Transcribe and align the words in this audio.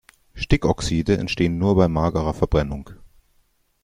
Stickoxide 0.33 1.19
entstehen 1.19 1.59
nur 1.59 1.75
bei 1.75 1.87
magerer 1.87 2.33
Verbrennung. 2.33 2.89